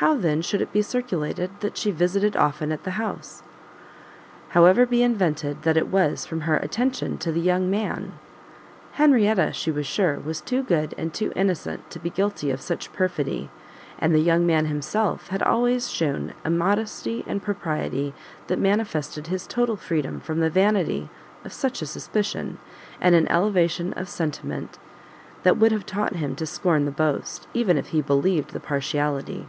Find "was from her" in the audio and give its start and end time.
5.88-6.58